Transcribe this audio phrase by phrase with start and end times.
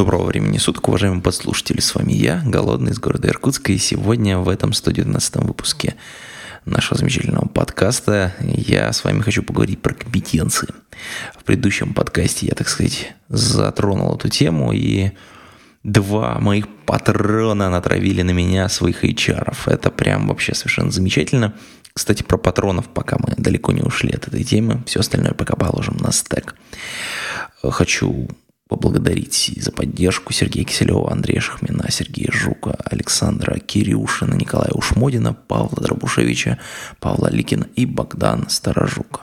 [0.00, 1.80] Доброго времени суток, уважаемые подслушатели.
[1.80, 3.72] С вами я, Голодный из города Иркутска.
[3.72, 5.94] И сегодня в этом 119 выпуске
[6.64, 10.68] нашего замечательного подкаста я с вами хочу поговорить про компетенции.
[11.38, 15.10] В предыдущем подкасте я, так сказать, затронул эту тему, и
[15.84, 19.54] два моих патрона натравили на меня своих HR.
[19.66, 21.52] Это прям вообще совершенно замечательно.
[21.92, 25.98] Кстати, про патронов, пока мы далеко не ушли от этой темы, все остальное пока положим
[25.98, 26.54] на стек.
[27.62, 28.30] Хочу
[28.70, 36.56] поблагодарить за поддержку Сергея Киселева, Андрея Шахмина, Сергея Жука, Александра Кирюшина, Николая Ушмодина, Павла Дробушевича,
[37.00, 39.22] Павла Ликина и Богдана Старожука.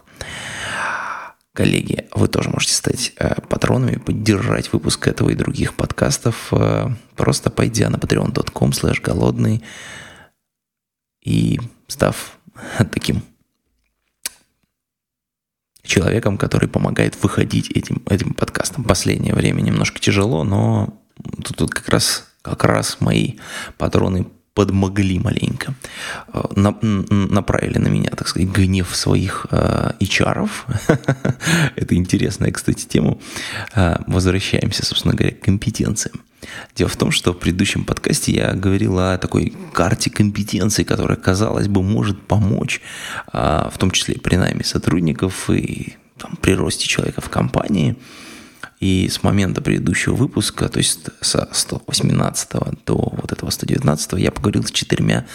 [1.53, 7.49] Коллеги, вы тоже можете стать э, патронами, поддержать выпуск этого и других подкастов, э, просто
[7.49, 9.63] пойдя на patreon.com slash голодный
[11.23, 12.37] и став
[12.91, 13.23] таким
[15.87, 18.83] человеком, который помогает выходить этим, этим подкастом.
[18.83, 20.93] Последнее время немножко тяжело, но
[21.43, 23.33] тут, тут как раз как раз мои
[23.77, 24.27] патроны
[24.57, 25.75] подмогли маленько,
[26.33, 30.49] э, на, направили на меня, так сказать, гнев своих э, HR.
[31.75, 33.19] Это интересная, кстати, тема.
[33.75, 36.21] Э, возвращаемся, собственно говоря, к компетенциям.
[36.75, 41.67] Дело в том, что в предыдущем подкасте я говорил о такой карте компетенций, которая, казалось
[41.67, 42.81] бы, может помочь,
[43.33, 47.95] в том числе при найме сотрудников и там, при росте человека в компании–
[48.79, 52.49] и с момента предыдущего выпуска, то есть со 118
[52.85, 53.13] до
[53.51, 55.25] 119, я поговорил с четырьмя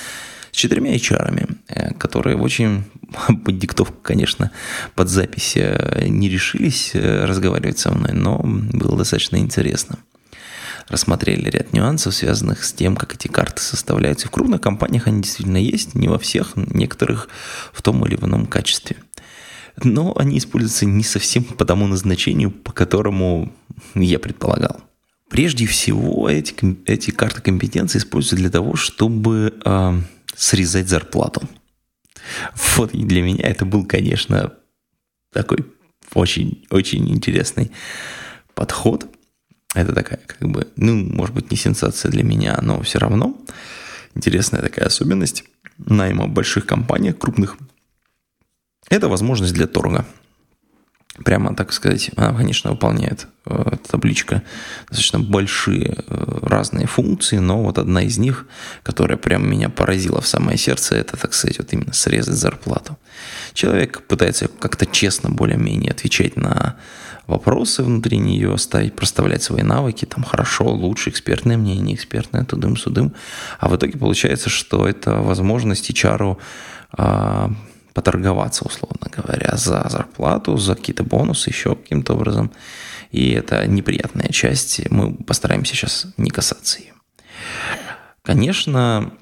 [0.51, 2.85] с четырьмя HR, э, которые очень
[3.45, 4.51] под диктовку, конечно,
[4.95, 9.99] под запись э, не решились э, разговаривать со мной, но было достаточно интересно.
[10.89, 14.29] Рассмотрели ряд нюансов, связанных с тем, как эти карты составляются.
[14.29, 17.31] В крупных компаниях они действительно есть, не во всех, некоторых
[17.73, 18.97] в том или ином качестве–
[19.83, 23.53] но они используются не совсем по тому назначению, по которому
[23.95, 24.81] я предполагал.
[25.33, 26.55] Прежде всего, эти,
[26.85, 30.01] эти карты компетенции используются для того, чтобы э,
[30.37, 31.49] срезать зарплату.
[32.77, 34.53] Вот и для меня это был, конечно,
[35.33, 35.65] такой
[36.13, 37.73] очень-очень интересный
[38.55, 39.07] подход.
[39.75, 43.35] Это такая, как бы, ну, может быть, не сенсация для меня, но все равно
[44.15, 45.45] интересная такая особенность
[45.79, 47.57] найма больших компаниях, крупных
[48.91, 50.05] это возможность для торга.
[51.25, 54.43] Прямо, так сказать, она, конечно, выполняет э, табличка
[54.89, 58.47] достаточно большие э, разные функции, но вот одна из них,
[58.83, 62.97] которая прям меня поразила в самое сердце, это, так сказать, вот именно срезать зарплату.
[63.53, 66.77] Человек пытается как-то честно более-менее отвечать на
[67.27, 73.13] вопросы внутри нее, ставить, проставлять свои навыки, там хорошо, лучше, экспертное мнение, экспертное, тудым-судым.
[73.61, 76.39] А в итоге получается, что это возможность HR
[77.93, 82.53] поторговаться, условно говоря, за зарплату, за какие-то бонусы, еще каким-то образом.
[83.11, 84.91] И это неприятная часть.
[84.91, 86.95] Мы постараемся сейчас не касаться ее.
[88.23, 89.13] Конечно,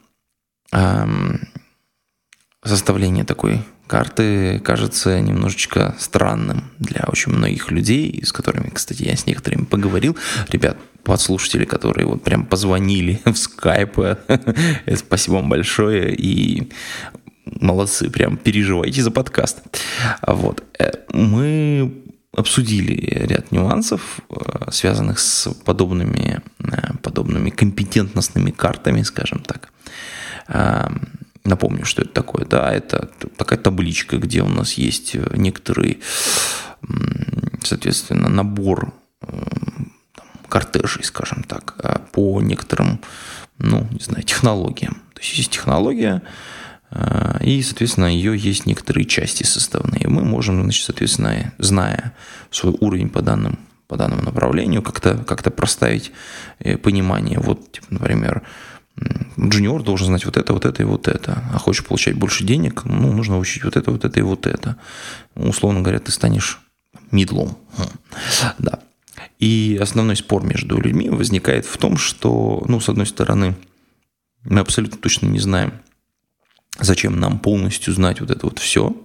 [2.62, 9.26] составление такой карты кажется немножечко странным для очень многих людей, с которыми, кстати, я с
[9.26, 10.16] некоторыми поговорил.
[10.48, 13.98] Ребят, подслушатели, которые вот прям позвонили в скайп,
[14.96, 16.14] спасибо вам большое.
[16.14, 16.70] И
[17.60, 19.58] молодцы, прям переживайте за подкаст.
[20.26, 20.62] Вот.
[20.78, 21.92] Э, мы
[22.36, 29.72] обсудили ряд нюансов, э, связанных с подобными, э, подобными компетентностными картами, скажем так.
[31.44, 32.44] Напомню, что это такое.
[32.44, 36.00] Да, это такая табличка, где у нас есть некоторый,
[37.62, 38.92] соответственно, набор
[40.48, 41.76] кортежей, скажем так,
[42.12, 43.00] по некоторым,
[43.58, 44.94] ну, не знаю, технологиям.
[45.14, 46.22] То есть есть технология,
[47.40, 50.08] и, соответственно, ее есть некоторые части составные.
[50.08, 52.14] Мы можем, значит, соответственно, зная
[52.50, 53.58] свой уровень по данным
[53.90, 56.12] по данному направлению, как-то как проставить
[56.60, 57.40] э, понимание.
[57.40, 58.42] Вот, типа, например,
[59.36, 61.42] джуниор должен знать вот это, вот это и вот это.
[61.52, 64.76] А хочешь получать больше денег, ну, нужно учить вот это, вот это и вот это.
[65.34, 66.60] Условно говоря, ты станешь
[67.10, 67.58] мидлом.
[68.58, 68.80] Да.
[69.40, 73.56] И основной спор между людьми возникает в том, что, ну, с одной стороны,
[74.44, 75.72] мы абсолютно точно не знаем,
[76.80, 78.96] Зачем нам полностью знать вот это вот все?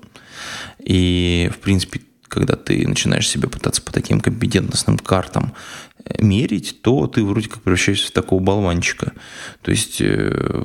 [0.79, 5.53] И, в принципе, когда ты начинаешь себя пытаться по таким компетентностным картам
[6.03, 9.13] э, мерить, то ты вроде как превращаешься в такого болванчика.
[9.61, 10.63] То есть э,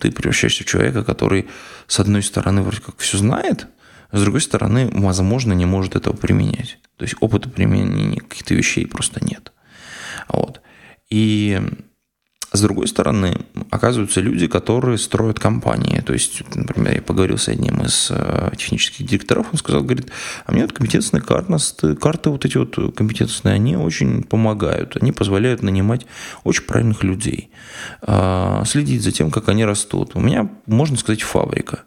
[0.00, 1.48] ты превращаешься в человека, который,
[1.86, 3.66] с одной стороны, вроде как все знает,
[4.10, 6.78] а с другой стороны, возможно, не может этого применять.
[6.96, 9.52] То есть опыта применения каких-то вещей просто нет.
[10.28, 10.60] Вот.
[11.08, 11.60] И
[12.52, 13.36] с другой стороны,
[13.70, 16.00] оказываются люди, которые строят компании.
[16.00, 20.10] То есть, например, я поговорил с одним из э, технических директоров, он сказал, говорит,
[20.46, 25.62] а мне вот компетентные карты, карты вот эти вот компетентные, они очень помогают, они позволяют
[25.62, 26.06] нанимать
[26.42, 27.50] очень правильных людей,
[28.02, 30.12] а, следить за тем, как они растут.
[30.14, 31.84] У меня, можно сказать, фабрика.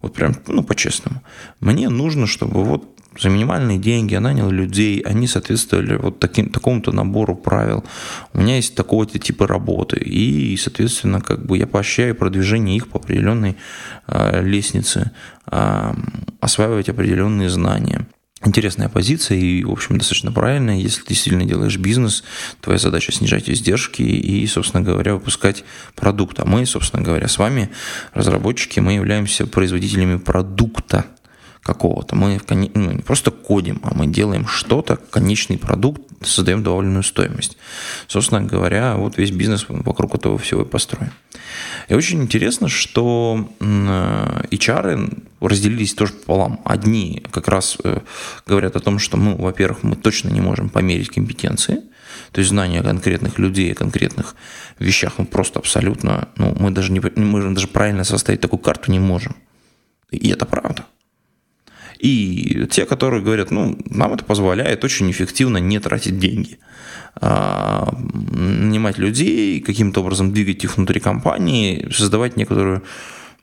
[0.00, 1.22] Вот прям, ну, по-честному.
[1.60, 6.92] Мне нужно, чтобы вот за минимальные деньги, я нанял людей, они соответствовали вот таким, такому-то
[6.92, 7.84] набору правил.
[8.32, 12.98] У меня есть такого-то типа работы, и, соответственно, как бы я поощряю продвижение их по
[12.98, 13.56] определенной
[14.06, 15.10] э, лестнице,
[15.46, 15.94] э,
[16.40, 18.06] осваивать определенные знания.
[18.44, 20.76] Интересная позиция и, в общем, достаточно правильная.
[20.76, 22.24] Если ты сильно делаешь бизнес,
[22.60, 25.64] твоя задача снижать издержки и, собственно говоря, выпускать
[25.94, 26.40] продукт.
[26.40, 27.70] А мы, собственно говоря, с вами,
[28.14, 31.06] разработчики, мы являемся производителями продукта–
[31.62, 32.16] какого-то.
[32.16, 37.56] Мы ну, не просто кодим, а мы делаем что-то, конечный продукт, создаем добавленную стоимость.
[38.08, 41.12] Собственно говоря, вот весь бизнес вокруг этого всего и построен.
[41.88, 46.60] И очень интересно, что HR разделились тоже пополам.
[46.64, 48.00] Одни как раз э,
[48.46, 51.82] говорят о том, что мы, во-первых, мы точно не можем померить компетенции,
[52.32, 54.34] то есть знания конкретных людей, о конкретных
[54.78, 58.98] вещах, мы просто абсолютно, ну, мы даже, не, мы даже правильно составить такую карту не
[58.98, 59.36] можем.
[60.10, 60.86] И это правда.
[62.02, 66.58] И те, которые говорят, ну, нам это позволяет очень эффективно не тратить деньги.
[67.14, 72.82] А, нанимать людей, каким-то образом двигать их внутри компании, создавать некоторую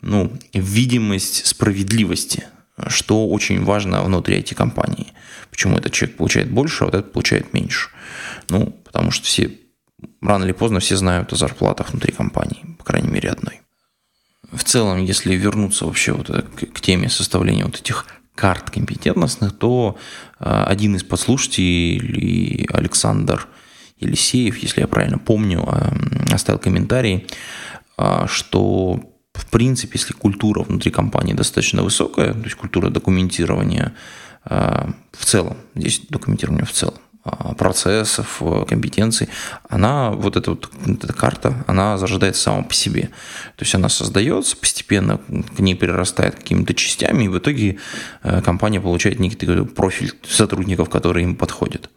[0.02, 2.48] ну, видимость справедливости,
[2.88, 5.14] что очень важно внутри этой компании.
[5.50, 7.92] Почему этот человек получает больше, а вот этот получает меньше.
[8.50, 9.52] Ну, потому что все
[10.22, 13.62] рано или поздно все знают о зарплатах внутри компании, по крайней мере, одной.
[14.52, 18.06] В целом, если вернуться вообще вот к теме составления вот этих
[18.40, 19.98] карт компетентностных, то
[20.40, 23.48] э, один из подслушателей, Александр
[24.00, 27.28] Елисеев, если я правильно помню, э, оставил комментарий,
[27.98, 29.02] э, что
[29.34, 33.94] в принципе, если культура внутри компании достаточно высокая, то есть культура документирования
[34.46, 36.98] в целом, здесь документирование в целом,
[37.58, 39.30] процессов, э, компетенций,
[39.68, 43.10] она, вот эта вот эта карта, она зажидается сама по себе.
[43.56, 45.20] То есть она создается, постепенно
[45.56, 47.78] к ней перерастает какими-то частями, и в итоге
[48.24, 51.90] э, компания получает некий профиль сотрудников, которые им подходят.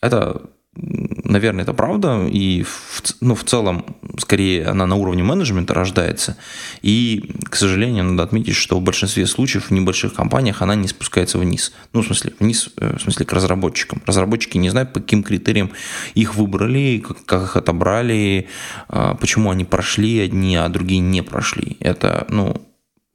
[0.00, 0.42] Это
[0.74, 3.84] наверное, это правда, и в, ну, в целом,
[4.18, 6.36] скорее, она на уровне менеджмента рождается,
[6.82, 11.38] и, к сожалению, надо отметить, что в большинстве случаев в небольших компаниях она не спускается
[11.38, 14.02] вниз, ну, в смысле, вниз, э, в смысле, к разработчикам.
[14.06, 15.70] Разработчики не знают, по каким критериям
[16.14, 18.48] их выбрали, как, как их отобрали,
[18.88, 21.76] а, почему они прошли одни, а другие не прошли.
[21.80, 22.60] Это, ну,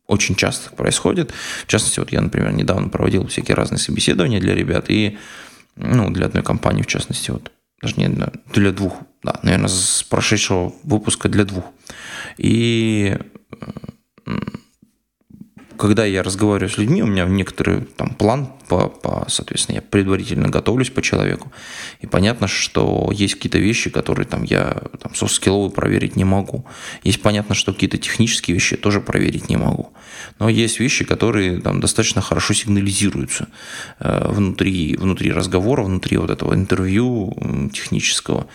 [0.07, 1.31] очень часто происходит.
[1.65, 5.17] В частности, вот я, например, недавно проводил всякие разные собеседования для ребят, и
[5.75, 7.51] ну, для одной компании, в частности, вот,
[7.81, 8.09] даже не
[8.53, 8.93] для двух,
[9.23, 11.65] да, наверное, с прошедшего выпуска для двух.
[12.37, 13.17] И
[15.77, 20.49] когда я разговариваю с людьми, у меня некоторый там план, по, по, соответственно, я предварительно
[20.49, 21.51] готовлюсь по человеку.
[22.01, 26.65] И понятно, что есть какие-то вещи, которые там я там, софт-скилловые проверить не могу.
[27.03, 29.93] Есть понятно, что какие-то технические вещи я тоже проверить не могу.
[30.39, 33.47] Но есть вещи, которые там достаточно хорошо сигнализируются
[33.99, 38.47] э, внутри, внутри разговора, внутри вот этого интервью технического.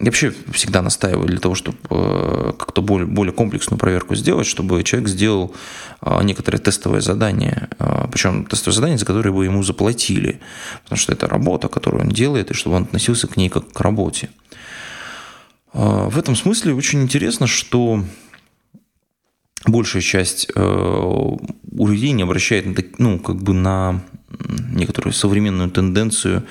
[0.00, 4.82] Я вообще всегда настаиваю для того, чтобы э, как-то более, более комплексную проверку сделать, чтобы
[4.84, 5.54] человек сделал
[6.00, 10.40] э, некоторые тестовые задания, э, причем тестовые задания, за которые бы ему заплатили,
[10.82, 13.80] потому что это работа, которую он делает, и чтобы он относился к ней как к
[13.80, 14.30] работе.
[15.74, 18.04] В этом смысле очень интересно, что
[19.66, 21.38] большая часть у
[21.88, 22.66] людей не обращает
[22.98, 24.02] ну, как бы на
[24.70, 26.44] некоторую современную тенденцию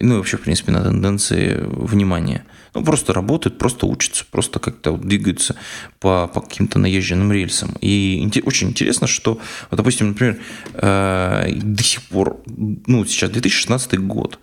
[0.00, 2.44] ну и вообще, в принципе, на тенденции внимания.
[2.76, 5.56] Ну, просто работают, просто учатся, просто как-то вот двигаются
[5.98, 7.74] по, по каким-то наезженным рельсам.
[7.80, 9.40] И очень интересно, что,
[9.70, 10.38] вот, допустим, например,
[10.74, 14.38] э, до сих пор, ну, сейчас 2016 год,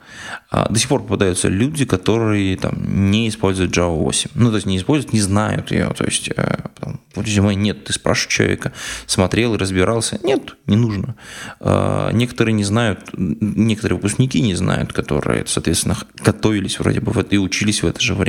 [0.52, 4.32] э, до сих пор попадаются люди, которые там не используют Java 8.
[4.34, 5.94] Ну, то есть не используют, не знают ее.
[5.96, 8.72] То есть, э, там, резюме нет, ты спрашиваешь человека,
[9.06, 10.20] смотрел и разбирался.
[10.24, 11.16] Нет, не нужно.
[11.60, 17.36] Э, некоторые не знают, некоторые выпускники не знают, которые, соответственно, готовились вроде бы в это
[17.36, 18.23] и учились в это же.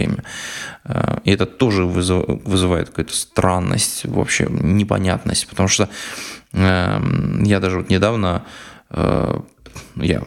[0.85, 5.89] Э, и это тоже вызывает какую-то странность, вообще непонятность, потому что
[6.53, 8.45] эм, я даже вот недавно,
[8.91, 9.41] э,
[9.97, 10.23] я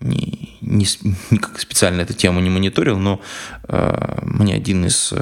[0.00, 0.86] не, не,
[1.30, 3.20] никак специально эту тему не мониторил, но
[3.68, 5.12] э, мне один из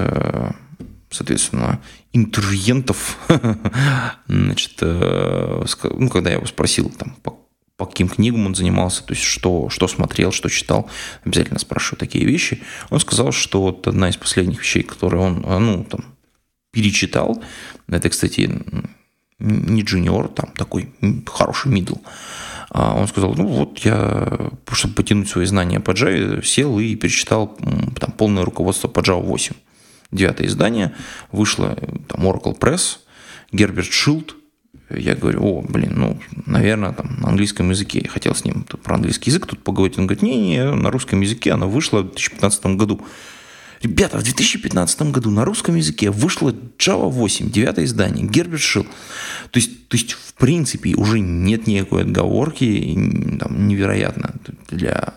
[1.10, 1.80] соответственно,
[2.12, 3.16] интервентов,
[4.28, 7.37] значит, ну, когда я его спросил, там, по,
[7.78, 10.90] по каким книгам он занимался, то есть что, что смотрел, что читал,
[11.24, 12.60] обязательно спрашиваю такие вещи.
[12.90, 16.04] Он сказал, что вот одна из последних вещей, которые он, э, ну, там,
[16.72, 17.40] перечитал,
[17.86, 18.50] это, кстати,
[19.38, 20.92] не джуниор, там такой
[21.24, 21.94] хороший мидл,
[22.70, 27.56] а он сказал, ну вот я, чтобы потянуть свои знания по Java, сел и перечитал
[28.00, 29.54] там, полное руководство по Java 8
[30.10, 30.94] девятое издание,
[31.30, 31.76] вышло
[32.08, 32.98] там Oracle Press,
[33.52, 34.34] Герберт Шилд,
[34.90, 38.00] я говорю, о, блин, ну, наверное, там на английском языке.
[38.04, 39.98] Я хотел с ним про английский язык тут поговорить.
[39.98, 43.00] Он говорит, не-не, на русском языке она вышла в 2015 году.
[43.82, 48.86] Ребята, в 2015 году на русском языке вышло Java 8, девятое издание, Герберт Шилл.
[49.50, 52.94] То есть, то есть, в принципе, уже нет никакой отговорки,
[53.38, 54.34] там, невероятно,
[54.68, 55.14] для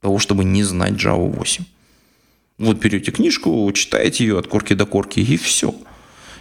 [0.00, 1.64] того, чтобы не знать Java 8.
[2.58, 5.74] Вот берете книжку, читаете ее от корки до корки, и все.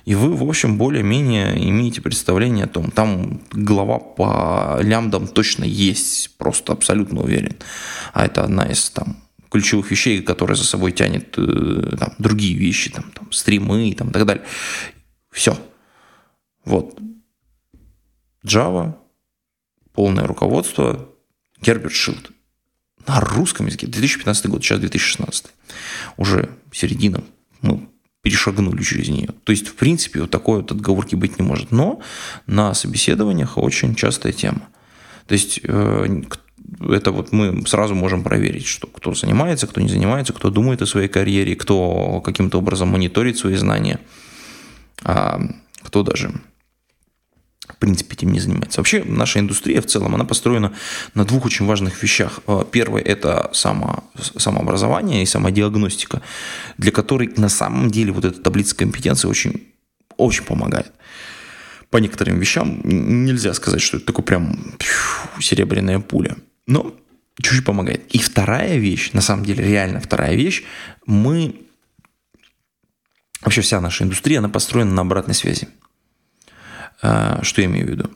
[0.08, 6.38] И вы, в общем, более-менее имеете представление о том, там глава по лямдам точно есть,
[6.38, 7.58] просто абсолютно уверен.
[8.14, 9.18] А это одна из там
[9.52, 14.12] ключевых вещей, которая за собой тянет э, там, другие вещи, там, там, стримы и там,
[14.12, 14.46] так далее.
[15.30, 15.60] Все.
[16.64, 16.98] Вот.
[18.46, 18.96] Java,
[19.92, 21.10] полное руководство,
[21.62, 22.32] Герберт Шилд
[23.06, 23.88] на русском языке.
[23.88, 25.48] 2015 год, сейчас 2016.
[26.16, 27.26] Уже середина,
[27.62, 27.90] мы
[28.28, 29.30] перешагнули через нее.
[29.46, 31.72] То есть, в принципе, вот такой вот отговорки быть не может.
[31.72, 32.02] Но
[32.46, 34.68] на собеседованиях очень частая тема.
[35.28, 36.24] То есть, э,
[36.90, 40.86] это вот мы сразу можем проверить, что кто занимается, кто не занимается, кто думает о
[40.86, 43.98] своей карьере, кто каким-то образом мониторит свои знания,
[45.04, 45.40] а
[45.82, 46.34] кто даже
[47.78, 48.80] в принципе, этим не занимается.
[48.80, 50.74] Вообще, наша индустрия в целом, она построена
[51.14, 52.40] на двух очень важных вещах.
[52.48, 56.24] А, первое– это само, самообразование и самодиагностика,
[56.80, 59.68] для которой на самом деле вот эта таблица компетенции очень,
[60.18, 60.92] очень помогает.
[61.92, 64.76] По некоторым вещам нельзя сказать, что это такой прям
[65.40, 66.36] серебряная пуля.
[66.66, 66.96] Но
[67.40, 68.08] чуть-чуть помогает.
[68.08, 70.64] И вторая вещь, на самом деле реально вторая вещь,
[71.06, 71.62] мы
[73.44, 75.68] вообще вся наша индустрия, она построена на обратной связи.
[77.02, 78.10] А, что я имею в виду?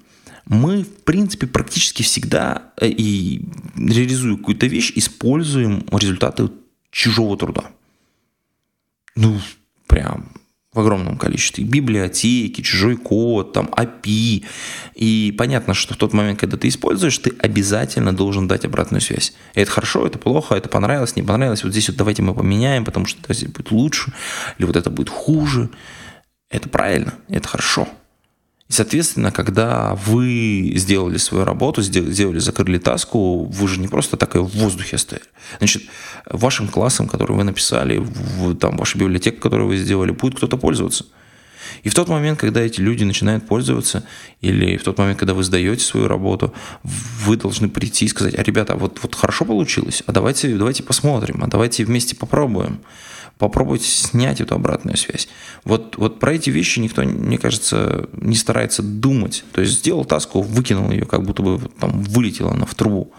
[0.46, 3.46] Мы, в принципе, практически всегда э, и
[3.76, 6.50] реализуя какую-то вещь, используем результаты
[6.90, 7.72] чужого труда.
[9.16, 9.40] Ну,
[9.88, 10.32] прям
[10.74, 11.66] в огромном количестве.
[11.66, 14.46] Библиотеки, чужой код, там, API.
[14.96, 19.34] И понятно, что в тот момент, когда ты используешь, ты обязательно должен дать обратную связь.
[19.54, 21.64] И это хорошо, это плохо, это понравилось, не понравилось.
[21.64, 24.14] Вот здесь вот давайте мы поменяем, потому что это будет лучше,
[24.58, 25.70] или вот это будет хуже.
[26.50, 27.88] Это правильно, это хорошо.
[28.72, 34.38] И, соответственно, когда вы сделали свою работу, сделали, закрыли таску, вы же не просто так
[34.38, 35.26] и в воздухе стояли.
[35.58, 35.84] Значит,
[36.26, 41.06] вашим классом, который вы написали, в, там, ваша библиотека, которую вы сделали, будет кто-то пользоваться.
[41.84, 44.06] И в тот момент, когда эти люди начинают пользоваться,
[44.40, 46.54] или в тот момент, когда вы сдаете свою работу,
[47.26, 51.44] вы должны прийти и сказать, а, ребята, вот, вот хорошо получилось, а давайте, давайте посмотрим,
[51.44, 52.80] а давайте вместе попробуем
[53.42, 55.28] попробуйте снять эту обратную связь.
[55.64, 59.44] Вот, вот про эти вещи никто, мне кажется, не старается думать.
[59.52, 63.12] То есть сделал таску, выкинул ее, как будто бы там вылетела она в трубу.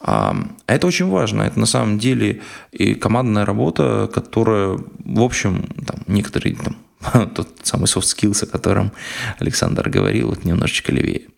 [0.00, 1.42] А это очень важно.
[1.42, 2.42] Это на самом деле
[2.72, 8.90] и командная работа, которая, в общем, там, некоторые там, тот самый soft skills, о котором
[9.38, 11.28] Александр говорил, вот немножечко левее.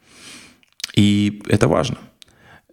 [0.94, 1.98] И это важно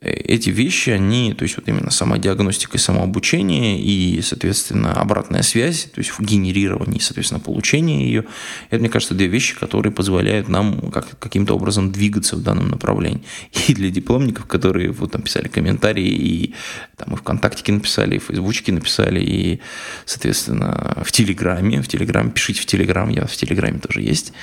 [0.01, 5.99] эти вещи, они, то есть вот именно самодиагностика и самообучение и, соответственно, обратная связь, то
[5.99, 8.25] есть в генерировании, соответственно, получение ее,
[8.71, 13.23] это, мне кажется, две вещи, которые позволяют нам как, каким-то образом двигаться в данном направлении.
[13.67, 16.55] И для дипломников, которые вот там писали комментарии, и
[16.97, 19.59] там и ВКонтактике написали, и в Фейсбучке написали, и,
[20.05, 24.33] соответственно, в Телеграме, в Телеграме, пишите в Телеграм, я в Телеграме тоже есть,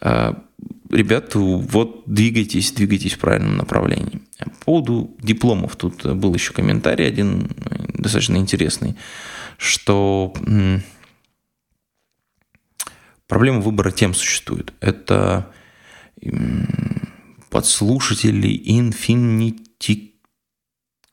[0.00, 0.36] а,
[0.90, 4.22] ребят, вот двигайтесь, двигайтесь в правильном направлении.
[4.38, 7.50] По поводу дипломов, тут был еще комментарий один
[7.94, 8.96] достаточно интересный,
[9.58, 10.32] что
[13.26, 14.72] проблема выбора тем существует.
[14.80, 15.50] Это
[17.50, 20.12] подслушатели Infinity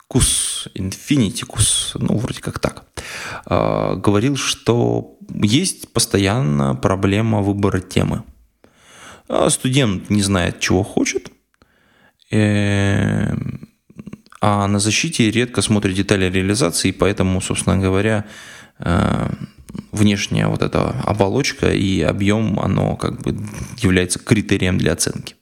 [0.08, 2.86] Кус, Инфинитикус, ну, вроде как так,
[3.46, 8.24] а, говорил, что есть постоянно проблема выбора темы.
[9.36, 11.32] А студент не знает, чего хочет,
[12.30, 13.36] э,
[14.40, 18.26] а на защите редко смотрит детали реализации, поэтому, собственно говоря,
[18.78, 19.30] э,
[19.92, 23.36] внешняя вот эта оболочка и объем, оно как бы
[23.78, 25.36] является критерием для оценки.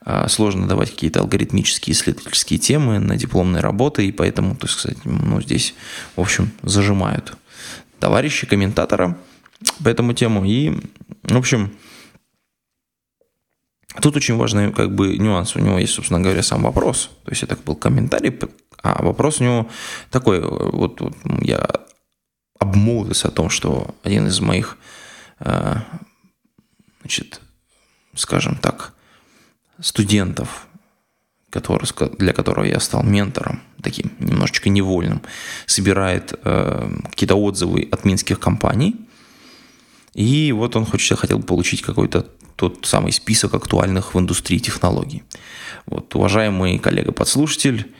[0.00, 5.38] А сложно давать какие-то алгоритмические исследовательские темы на дипломные работы, и поэтому, так сказать, ну,
[5.42, 5.74] здесь,
[6.16, 7.36] в общем, зажимают
[8.00, 9.18] товарищи комментатора–
[9.82, 10.44] по этому тему.
[10.44, 10.72] И,
[11.22, 11.72] в общем,
[14.00, 15.56] тут очень важный как бы нюанс.
[15.56, 17.10] У него есть, собственно говоря, сам вопрос.
[17.24, 18.38] То есть это был комментарий,
[18.82, 19.68] а вопрос у него
[20.10, 20.40] такой.
[20.40, 21.66] Вот, вот я
[22.58, 24.76] обмолвился о том, что один из моих,
[25.40, 25.76] э,
[27.00, 27.40] значит,
[28.14, 28.94] скажем так,
[29.80, 30.66] студентов,
[31.50, 31.86] который,
[32.18, 35.22] для которого я стал ментором, таким немножечко невольным,
[35.66, 38.96] собирает э, какие-то отзывы от минских компаний.
[40.14, 42.26] И вот он хочет, хотел получить какой-то
[42.68, 45.22] тот самый список актуальных в индустрии технологий.
[45.86, 47.92] Вот, уважаемый коллега-подслушатель,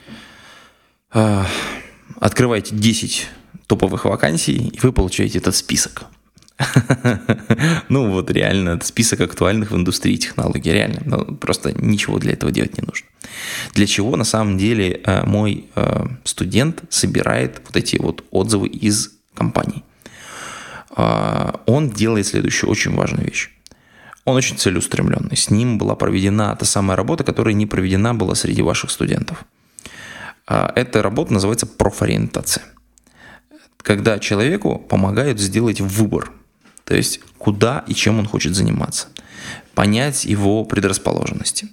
[1.12, 1.44] э,
[2.18, 3.28] открывайте 10
[3.66, 6.04] топовых вакансий, и вы получаете этот список.
[7.88, 11.02] Ну вот реально список актуальных в индустрии технологий, реально.
[11.04, 13.06] Ну, просто ничего для этого делать не нужно.
[13.74, 19.10] Для чего на самом деле э, мой э, студент собирает вот эти вот отзывы из
[19.34, 19.82] компаний?
[20.96, 23.53] Он делает следующую очень важную вещь.
[24.24, 25.36] Он очень целеустремленный.
[25.36, 29.44] С ним была проведена та самая работа, которая не проведена была среди ваших студентов.
[30.46, 32.64] Эта работа называется профориентация.
[33.78, 36.32] Когда человеку помогают сделать выбор–
[36.84, 39.08] то есть куда и чем он хочет заниматься.
[39.74, 41.68] Понять его предрасположенности.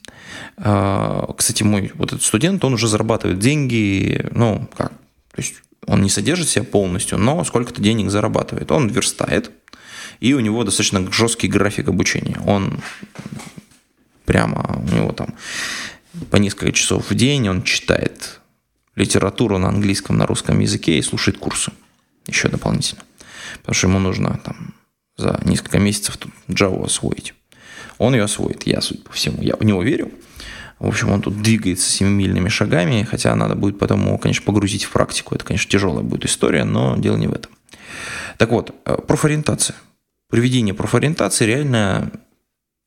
[0.58, 5.55] А, кстати, мой вот этот студент, он уже зарабатывает деньги, ну, как, то есть
[5.86, 8.72] он не содержит себя полностью, но сколько-то денег зарабатывает.
[8.72, 9.51] Он верстает,
[10.21, 12.39] и у него достаточно жесткий график обучения.
[12.45, 12.79] Он
[14.25, 15.33] прямо, у него там
[16.29, 18.39] по несколько часов в день он читает
[18.95, 21.71] литературу на английском, на русском языке и слушает курсы
[22.27, 23.01] еще дополнительно.
[23.57, 24.73] Потому что ему нужно там
[25.17, 27.33] за несколько месяцев тут Java освоить.
[27.97, 30.11] Он ее освоит, я, судя по всему, я в него верю.
[30.79, 34.91] В общем, он тут двигается семимильными шагами, хотя надо будет потом его, конечно, погрузить в
[34.91, 35.35] практику.
[35.35, 37.51] Это, конечно, тяжелая будет история, но дело не в этом.
[38.37, 39.75] Так вот, э, профориентация.
[40.31, 42.11] Проведение профориентации реально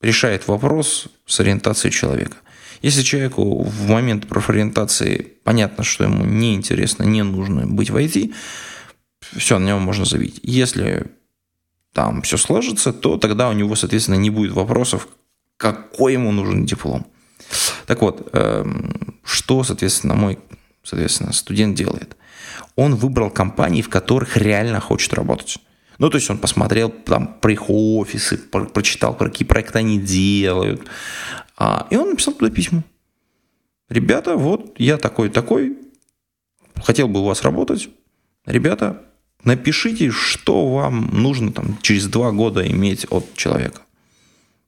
[0.01, 2.39] решает вопрос с ориентацией человека.
[2.83, 8.35] Если человеку в момент профориентации понятно, что ему не интересно, не нужно быть в IT,
[9.37, 10.41] все, на него можно забить.
[10.43, 11.07] Если
[11.93, 15.07] там все сложится, то тогда у него, соответственно, не будет вопросов,
[15.57, 17.07] какой ему нужен диплом.
[17.87, 20.39] Так вот, эм, что, соответственно, мой
[20.83, 22.17] соответственно, студент делает?
[22.77, 25.59] Он выбрал компании, в которых реально хочет работать.
[25.99, 30.01] Ну, то есть он посмотрел там про их офисы, про, прочитал, про какие проекты они
[30.01, 30.83] делают.
[31.57, 32.83] А, и он написал туда письмо.
[33.89, 35.79] Ребята, вот я такой-такой,
[36.83, 37.89] хотел бы у вас работать.
[38.47, 39.03] Ребята,
[39.45, 43.83] Напишите, что вам нужно там, через два года иметь от человека.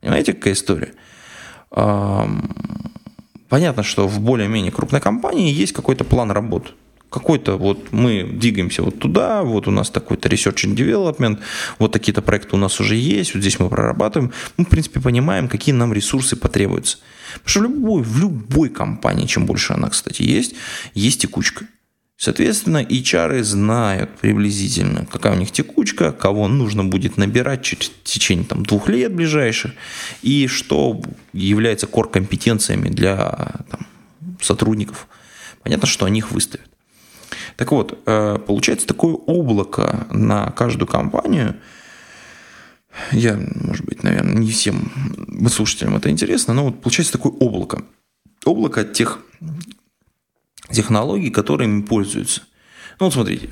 [0.01, 0.93] Понимаете, какая история?
[3.49, 6.73] Понятно, что в более-менее крупной компании есть какой-то план работы.
[7.11, 11.39] Какой-то вот мы двигаемся вот туда, вот у нас такой-то research and development,
[11.79, 14.33] вот такие-то проекты у нас уже есть, вот здесь мы прорабатываем.
[14.57, 16.99] Мы, в принципе, понимаем, какие нам ресурсы потребуются.
[17.35, 20.55] Потому что в любой, в любой компании, чем больше она, кстати, есть,
[20.95, 21.67] есть текучка.
[22.19, 28.65] Соответственно, HR знают приблизительно, какая у них текучка, кого нужно будет набирать через течение там,
[28.65, 29.73] двух лет ближайших,
[30.23, 31.03] и что
[31.35, 33.87] является core-компетенциями для там,
[34.41, 35.09] сотрудников.
[35.63, 36.66] Понятно, что они их выставят.
[37.57, 41.57] Так вот, э, получается такое облако на каждую компанию.
[43.13, 44.91] Я, может быть, наверное, не всем
[45.51, 47.85] слушателям это интересно, но вот получается такое облако.
[48.45, 49.21] Облако тех
[50.71, 52.43] технологий, которыми пользуются.
[52.99, 53.49] Ну вот смотрите,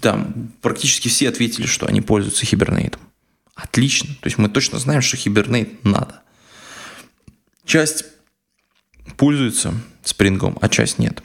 [0.00, 3.00] там практически все ответили, что они пользуются хибернейтом.
[3.54, 4.08] Отлично.
[4.20, 6.22] То есть мы точно знаем, что хибернейт надо.
[7.64, 8.04] Часть
[9.16, 11.22] пользуется спрингом, а часть нет.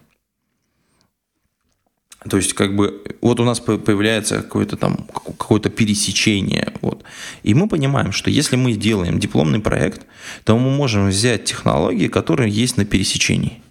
[2.28, 6.74] То есть, как бы, вот у нас появляется какое-то там, какое-то пересечение.
[6.82, 7.04] Вот.
[7.44, 10.06] И мы понимаем, что если мы делаем дипломный проект,
[10.44, 13.62] то мы можем взять технологии, которые есть на пересечении.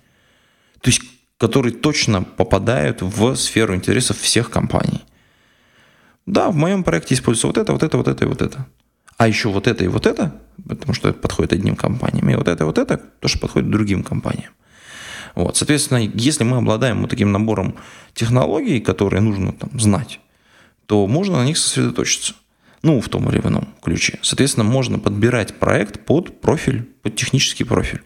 [0.81, 1.03] То есть,
[1.37, 5.05] которые точно попадают в сферу интересов всех компаний.
[6.25, 8.67] Да, в моем проекте используется вот это, вот это, вот это и вот это.
[9.19, 12.49] А еще вот это и вот это, потому что это подходит одним компаниям, и вот
[12.49, 14.53] это и вот это тоже подходит другим компаниям.
[15.39, 17.77] Вот, соответственно, если мы обладаем вот таким набором
[18.13, 20.19] технологий, которые нужно там знать,
[20.87, 22.35] то можно на них сосредоточиться.
[22.83, 24.19] Ну, в том или ином ключе.
[24.23, 28.03] Соответственно, можно подбирать проект под профиль, под технический профиль.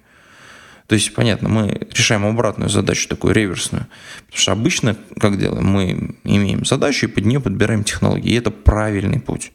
[0.88, 3.86] То есть, понятно, мы решаем обратную задачу, такую реверсную.
[4.26, 8.30] Потому что обычно, как делаем, мы имеем задачу и под нее подбираем технологии.
[8.30, 9.52] И это правильный путь.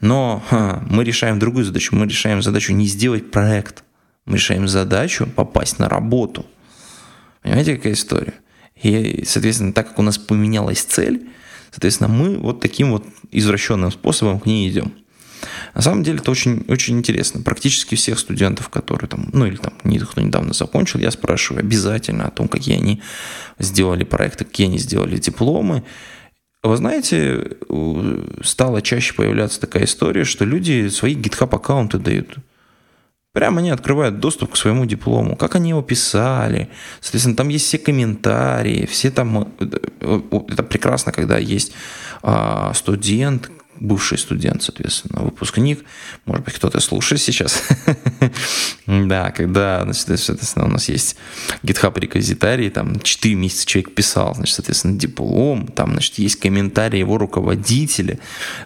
[0.00, 1.96] Но ха, мы решаем другую задачу.
[1.96, 3.82] Мы решаем задачу не сделать проект.
[4.24, 6.46] Мы решаем задачу попасть на работу.
[7.42, 8.34] Понимаете, какая история?
[8.80, 11.28] И, соответственно, так как у нас поменялась цель,
[11.70, 14.92] соответственно, мы вот таким вот извращенным способом к ней идем.
[15.74, 17.42] На самом деле это очень, очень интересно.
[17.42, 22.30] Практически всех студентов, которые там, ну или там, кто недавно закончил, я спрашиваю обязательно о
[22.30, 23.02] том, какие они
[23.58, 25.82] сделали проекты, какие они сделали дипломы.
[26.62, 27.56] Вы знаете,
[28.44, 32.36] стала чаще появляться такая история, что люди свои GitHub аккаунты дают.
[33.32, 36.68] Прямо они открывают доступ к своему диплому, как они его писали.
[37.00, 39.48] Соответственно, там есть все комментарии, все там...
[39.58, 41.72] Э, это прекрасно, когда есть
[42.22, 43.50] а, студент,
[43.82, 45.84] бывший студент, соответственно, выпускник,
[46.24, 47.62] может быть, кто-то слушает сейчас.
[48.86, 51.16] да, когда, значит, соответственно, у нас есть
[51.64, 57.18] GitHub реквизитарий, там 4 месяца человек писал, значит, соответственно, диплом, там, значит, есть комментарии его
[57.18, 58.18] руководителя,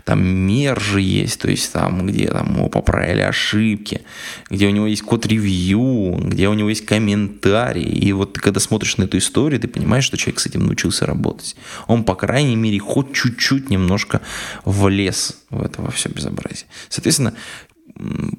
[0.04, 4.02] там мержи есть, то есть там, где там его поправили ошибки,
[4.50, 8.98] где у него есть код-ревью, где у него есть комментарии, и вот ты когда смотришь
[8.98, 11.56] на эту историю, ты понимаешь, что человек с этим научился работать.
[11.86, 14.20] Он, по крайней мере, хоть чуть-чуть немножко
[14.64, 16.66] влез влез в это во все безобразие.
[16.88, 17.34] Соответственно,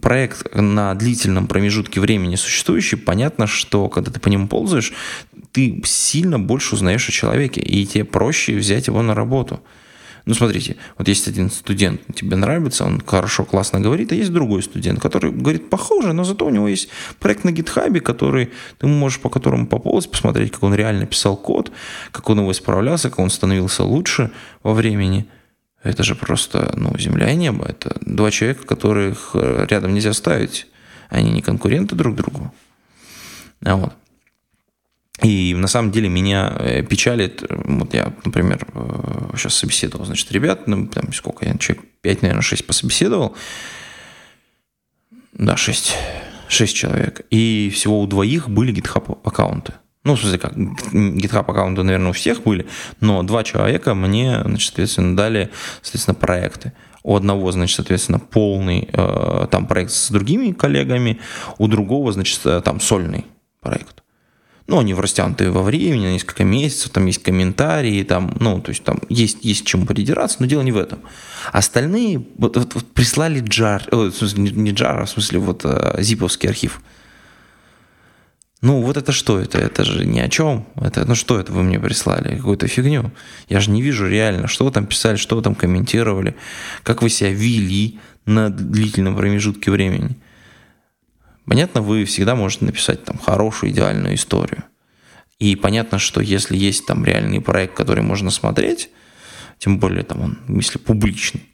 [0.02, 4.94] проект на длительном промежутке времени существующий, понятно, что когда ты по нему ползаешь,
[5.52, 9.60] ты сильно больше узнаешь о человеке, и тебе проще взять его на работу.
[10.26, 14.62] Ну, смотрите, вот есть один студент, тебе нравится, он хорошо, классно говорит, а есть другой
[14.62, 19.22] студент, который говорит похоже, но зато у него есть проект на гитхабе, который ты можешь
[19.22, 21.72] по которому поползать, посмотреть, как он реально писал код,
[22.12, 24.30] как он его исправлялся, как он становился лучше
[24.64, 25.26] во времени–
[25.84, 27.66] это же просто, ну, земля и небо.
[27.68, 30.68] Это два человека, которых э, рядом нельзя ставить.
[31.10, 32.54] Они не конкуренты друг другу.
[33.64, 33.94] А вот.
[35.24, 38.68] И на самом деле меня э, печалит, вот я, например,
[39.36, 43.36] сейчас э, собеседовал, значит, ребят, ну, там сколько я, человек 5, наверное, 6 пособеседовал.
[45.34, 45.96] Да, 6.
[46.50, 47.26] 6 человек.
[47.30, 49.74] И всего у двоих были GitHub аккаунты.
[50.08, 52.66] Ну, в смысле, как, GitHub аккаунты, наверное, у всех были,
[53.02, 55.50] но два человека мне, значит, соответственно, дали,
[55.82, 56.72] соответственно, проекты.
[57.04, 61.20] У одного, значит, соответственно, полный э, там проект с другими коллегами,
[61.58, 63.26] у другого, значит, э, там сольный
[63.60, 64.02] проект.
[64.68, 68.86] Ну, они в растянутые во времени, несколько месяцев, там есть комментарии, там, ну, то есть
[68.86, 71.00] там есть, есть чему придираться, но дело не в этом.
[71.52, 75.66] Остальные вот, вот, вот прислали джар, э, в смысле, не джар, а в смысле вот
[75.66, 76.82] э, зиповский архив.
[78.62, 79.60] Ну, вот это что это?
[79.60, 80.66] Это же ни о чем.
[80.76, 82.36] Это, ну, что это вы мне прислали?
[82.38, 83.12] Какую-то фигню.
[83.50, 86.36] Я же не вижу реально, что вы там писали, что вы там комментировали,
[86.82, 90.18] как вы себя вели на длительном промежутке времени.
[91.46, 94.64] Понятно, вы всегда можете написать там хорошую, идеальную историю.
[95.38, 98.90] И понятно, что если есть там реальный проект, который можно смотреть,
[99.60, 101.46] тем более там он, если публичный,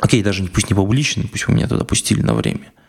[0.00, 2.72] окей, даже пусть не публичный, пусть вы меня туда пустили на время–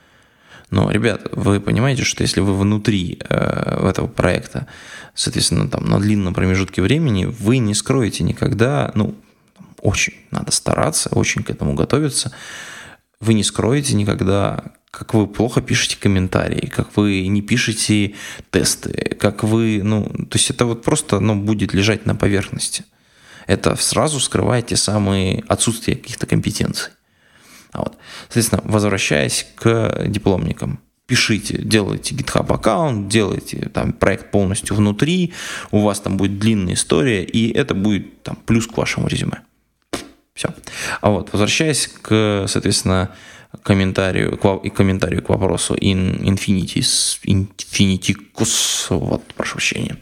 [0.73, 4.65] но, ребят, вы понимаете, что если вы внутри э, этого проекта,
[5.13, 9.13] соответственно, там на длинном промежутке времени, вы не скроете никогда, ну,
[9.81, 12.31] очень надо стараться, очень к этому готовиться,
[13.19, 18.15] вы не скроете никогда, как вы плохо пишете комментарии, как вы не пишете
[18.49, 22.83] тесты, как вы, ну, то есть это вот просто, ну, будет лежать на поверхности.
[23.45, 26.93] Это сразу скрывает те самые отсутствия каких-то компетенций.
[27.73, 27.97] А вот.
[28.23, 35.33] Соответственно, возвращаясь к дипломникам, пишите, делайте GitHub аккаунт, делайте там проект полностью внутри,
[35.71, 39.41] у вас там будет длинная история, и это будет там плюс к вашему резюме.
[40.33, 40.49] Все.
[41.01, 43.11] А вот, возвращаясь к, соответственно,
[43.61, 49.97] комментарию, к, и комментарию к вопросу in infinitis, infiniticus, вот, прошу прощения.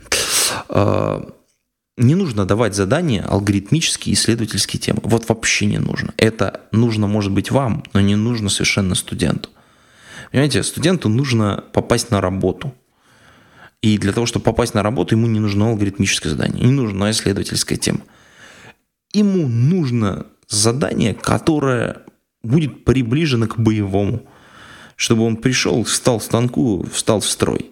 [1.97, 5.01] Не нужно давать задания алгоритмические исследовательские темы.
[5.04, 6.13] Вот вообще не нужно.
[6.17, 9.49] Это нужно, может быть, вам, но не нужно совершенно студенту.
[10.32, 12.73] Понимаете, студенту нужно попасть на работу.
[13.82, 17.77] И для того, чтобы попасть на работу, ему не нужно алгоритмическое задание, не нужна исследовательская
[17.77, 18.01] тема.
[19.12, 22.04] Ему нужно задание, которое
[22.43, 24.25] будет приближено к боевому,
[24.95, 27.71] чтобы он пришел, встал в станку, встал в строй.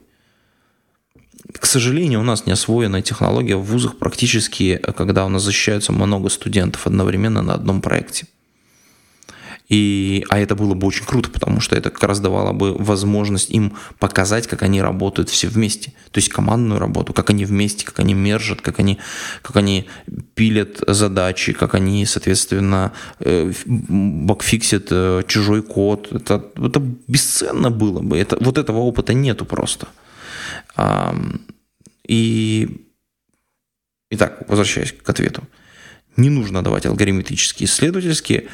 [1.69, 6.87] Сожалению, у нас не освоенная технология в вузах практически, когда у нас защищаются много студентов
[6.87, 8.25] одновременно на одном проекте.
[9.67, 13.51] И, а это было бы очень круто, потому что это как раз давало бы возможность
[13.51, 15.91] им показать, как они работают все вместе.
[16.09, 18.97] То есть командную работу, как они вместе, как они мержат, как они,
[19.43, 19.87] как они
[20.33, 26.07] пилят задачи, как они, соответственно, э, бакфиксят э, чужой код.
[26.11, 28.17] Это, это бесценно было бы.
[28.17, 29.87] Это, вот этого опыта нету просто.
[32.09, 32.87] И,
[34.09, 35.43] итак, возвращаясь к ответу.
[36.17, 38.47] Не нужно давать алгоритмические исследовательские.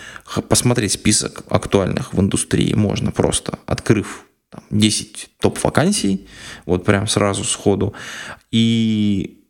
[0.50, 6.28] Посмотреть список актуальных в индустрии можно просто, открыв там, 10 топ-вакансий,
[6.66, 7.94] вот прям сразу сходу.
[8.52, 9.46] И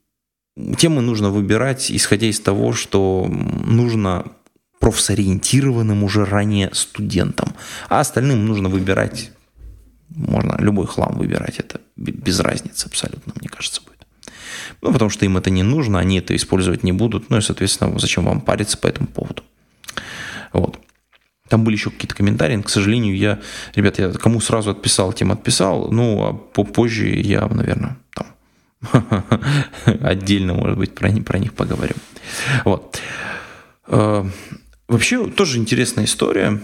[0.78, 4.32] темы нужно выбирать, исходя из того, что нужно
[4.80, 7.56] профсориентированным уже ранее студентам.
[7.90, 9.32] А остальным нужно выбирать,
[10.10, 13.95] можно любой хлам выбирать, это без разницы абсолютно, мне кажется, будет.
[14.82, 17.98] Ну, потому что им это не нужно, они это использовать не будут, ну и, соответственно,
[18.00, 19.44] зачем вам париться по этому поводу.
[20.54, 20.80] Вот.
[21.50, 23.40] Там были еще какие-то комментарии, к сожалению, я,
[23.76, 28.28] ребят, я кому сразу отписал, тем отписал, ну, а попозже я, наверное, там
[30.02, 31.98] отдельно, может быть, про, про них поговорим.
[32.64, 33.00] Вот.
[33.88, 34.26] Э,
[34.88, 36.60] вообще, тоже интересная история.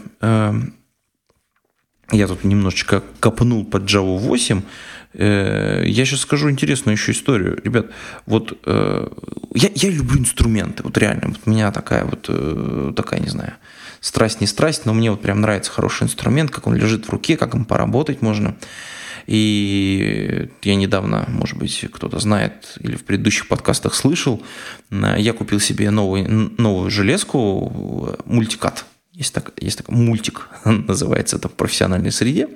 [2.12, 4.62] Э, я тут немножечко копнул под Java 8.
[5.14, 7.60] Э, я сейчас скажу интересную еще историю.
[7.64, 7.88] Ребят,
[8.26, 8.58] вот
[9.54, 11.30] я, я люблю инструменты, вот реально.
[11.30, 13.54] Вот у меня такая вот, такая, не знаю,
[14.00, 17.38] страсть не страсть, но мне вот прям нравится хороший инструмент, как он лежит в руке,
[17.38, 18.56] как им поработать можно.
[19.28, 24.42] И я недавно, может быть, кто-то знает или в предыдущих подкастах слышал,
[24.90, 28.86] я купил себе новый, новую железку, мультикат.
[29.22, 32.50] Есть, так, есть такой мультик, называется это в профессиональной среде.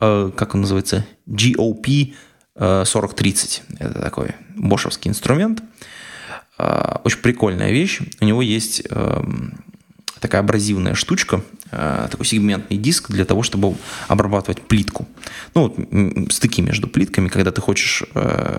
[0.00, 1.06] Э, как он называется?
[1.26, 2.12] GOP
[2.58, 3.62] 4030.
[3.78, 5.62] Э, это такой бошевский инструмент.
[6.58, 8.00] Э, очень прикольная вещь.
[8.20, 9.64] У него есть эм,
[10.20, 13.74] такая абразивная штучка, такой сегментный диск для того, чтобы
[14.08, 15.08] обрабатывать плитку.
[15.54, 18.04] Ну, вот стыки между плитками, когда ты хочешь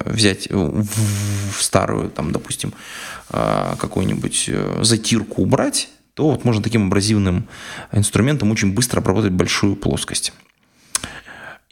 [0.06, 2.74] взять в старую, там, допустим,
[3.30, 4.50] какую-нибудь
[4.82, 7.48] затирку убрать, то вот можно таким абразивным
[7.92, 10.34] инструментом очень быстро обработать большую плоскость.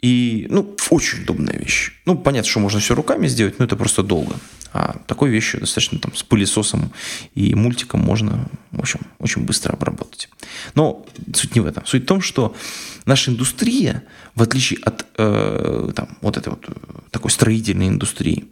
[0.02, 1.92] И, ну, очень удобная вещь.
[2.06, 4.34] Ну, понятно, что можно все руками сделать, но это просто долго.
[4.72, 6.92] А такой вещью достаточно там с пылесосом
[7.36, 10.28] и мультиком можно, в общем, очень быстро обработать.
[10.74, 11.86] Но суть не в этом.
[11.86, 12.56] Суть в том, что
[13.04, 14.02] наша индустрия,
[14.34, 16.66] в отличие от э, там, вот этой вот
[17.12, 18.46] такой строительной индустрии,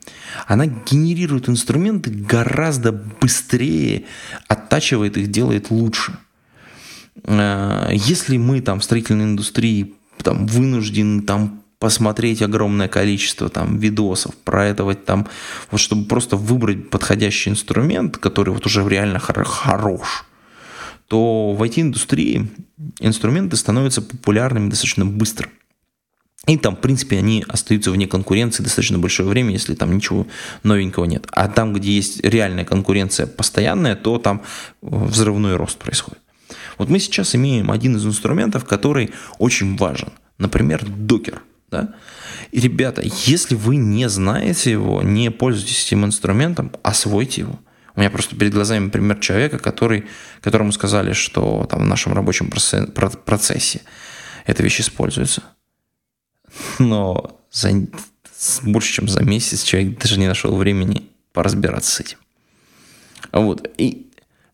[0.47, 4.05] она генерирует инструменты гораздо быстрее,
[4.47, 6.17] оттачивает их, делает лучше.
[7.25, 14.37] Э, если мы там в строительной индустрии там вынуждены там посмотреть огромное количество там видосов
[14.37, 15.27] про это вот там,
[15.71, 20.27] вот чтобы просто выбрать подходящий инструмент, который вот уже реально хорош,
[21.09, 22.49] то в IT-индустрии
[23.01, 25.49] инструменты становятся популярными достаточно быстро.
[26.47, 30.27] И там, в принципе, они остаются вне конкуренции достаточно большое время, если там ничего
[30.63, 31.27] новенького нет.
[31.33, 34.43] А там, где есть реальная конкуренция постоянная, то там
[34.83, 36.21] взрывной рост происходит.
[36.81, 40.09] Вот мы сейчас имеем один из инструментов, который очень важен.
[40.39, 41.43] Например, докер.
[41.71, 41.95] Да?
[42.53, 47.61] И, ребята, если вы не знаете его, не пользуетесь этим инструментом, освойте его.
[47.95, 50.07] У меня просто перед глазами пример человека, который,
[50.41, 53.83] которому сказали, что там в нашем рабочем процессе
[54.47, 55.43] эта вещь используется.
[56.79, 57.73] Но за,
[58.63, 62.17] больше, чем за месяц человек даже не нашел времени поразбираться с этим.
[63.33, 63.71] Вот.
[63.77, 64.10] И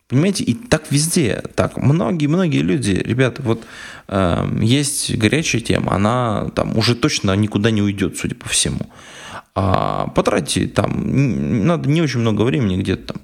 [0.07, 1.43] Понимаете, и так везде.
[1.55, 3.65] Так, многие-многие люди, ребята, вот
[4.07, 8.89] э, есть горячая тема, она там уже точно никуда не уйдет, судя по всему.
[9.53, 13.21] А потратьте там, надо не очень много времени, где-то там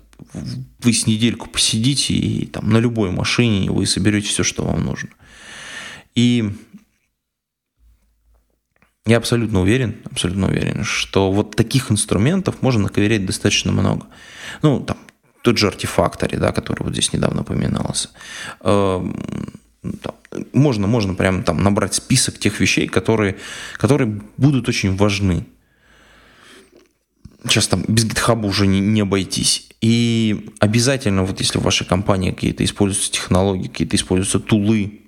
[0.80, 5.10] вы с недельку посидите и там на любой машине вы соберете все, что вам нужно.
[6.16, 6.52] И
[9.06, 14.08] я абсолютно уверен, абсолютно уверен, что вот таких инструментов можно наковырять достаточно много.
[14.62, 14.98] Ну, там,
[15.44, 18.10] тот же артефакторе, да, который вот здесь недавно упоминался.
[18.62, 19.14] Эм,
[20.54, 23.36] можно, можно прямо там набрать список тех вещей, которые,
[23.78, 25.46] которые будут очень важны.
[27.44, 29.68] Сейчас там без GitHub уже не, не обойтись.
[29.82, 35.02] И обязательно, вот если в вашей компании какие-то используются технологии, какие-то используются тулы,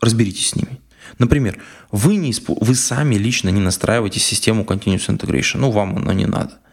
[0.00, 0.80] разберитесь с ними.
[1.18, 1.62] Например,
[1.92, 6.58] вы, не, вы сами лично не настраиваете систему Continuous Integration, ну, вам оно не надо–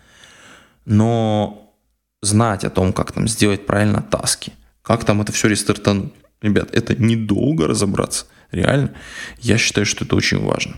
[0.88, 1.76] но
[2.22, 6.14] знать о том, как там сделать правильно таски, как там это все рестартануть.
[6.42, 8.26] Ребят, это недолго разобраться.
[8.52, 8.94] Реально,
[9.40, 10.78] я считаю, что это очень важно.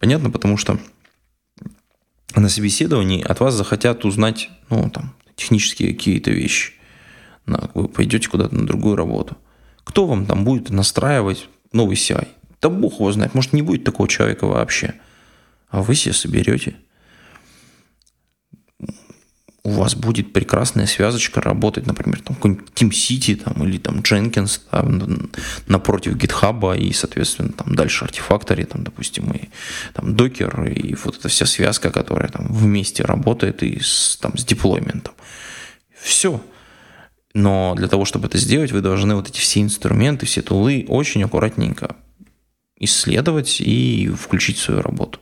[0.00, 0.80] Понятно, потому что
[2.34, 6.72] на собеседовании от вас захотят узнать, ну, там, технические какие-то вещи.
[7.46, 9.38] Вы пойдете куда-то на другую работу.
[9.84, 12.26] Кто вам там будет настраивать новый CI?
[12.60, 14.94] Да бог его знает, может не будет такого человека вообще.
[15.68, 16.74] А вы себе соберете–
[19.68, 25.30] у вас будет прекрасная связочка работать, например, там какой-нибудь TeamCity там, или там Jenkins там,
[25.66, 29.48] напротив GitHub и, соответственно, там дальше Artifactory, там, допустим, и
[29.92, 34.44] там Docker, и вот эта вся связка, которая там вместе работает и с, там, с
[34.44, 35.14] деплойментом.
[36.00, 36.40] Все.
[37.34, 41.22] Но для того, чтобы это сделать, вы должны вот эти все инструменты, все тулы очень
[41.22, 41.96] аккуратненько
[42.80, 45.20] исследовать и включить в свою работу.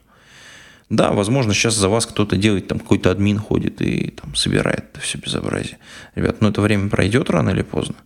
[0.88, 5.18] Да, возможно, сейчас за вас кто-то делает, там какой-то админ ходит и там собирает все
[5.18, 5.79] безобразие.
[6.14, 7.96] Ребят, ну это время пройдет рано или поздно.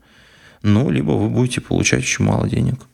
[0.62, 2.86] Ну, либо вы будете получать очень мало денег.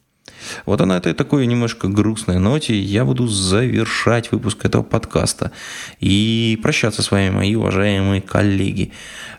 [0.64, 5.52] Вот на этой такой немножко грустной ноте я буду завершать выпуск этого подкаста
[6.00, 8.92] и прощаться с вами, мои уважаемые коллеги.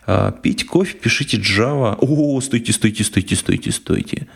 [0.06, 1.96] А, пить кофе, пишите Java.
[2.00, 4.28] О, стойте, стойте, стойте, стойте, стойте.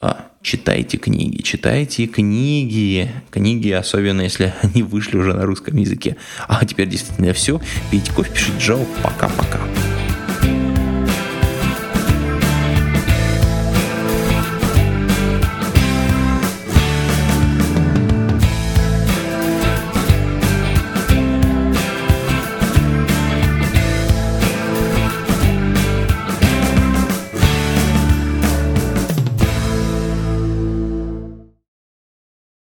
[0.00, 3.10] А, читайте книги, читайте книги.
[3.30, 6.16] Книги, особенно если они вышли уже на русском языке.
[6.46, 7.60] А теперь действительно все.
[7.90, 8.86] Пейте кофе, пишите Java.
[9.02, 9.58] Пока-пока.